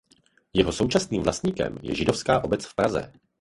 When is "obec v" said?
2.43-2.75